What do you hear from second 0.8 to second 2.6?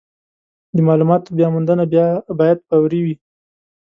مالوماتو بیاموندنه باید